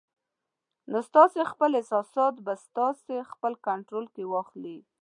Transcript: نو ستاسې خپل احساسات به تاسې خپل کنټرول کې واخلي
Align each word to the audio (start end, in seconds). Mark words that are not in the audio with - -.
نو 0.91 0.99
ستاسې 1.09 1.41
خپل 1.51 1.69
احساسات 1.75 2.35
به 2.45 2.53
تاسې 2.77 3.15
خپل 3.31 3.53
کنټرول 3.67 4.05
کې 4.15 4.23
واخلي 4.33 4.77